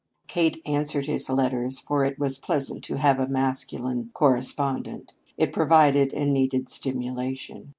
[0.25, 5.13] Kate answered his letters, for it was pleasant to have a masculine correspondent.
[5.37, 7.69] It provided a needed stimulation.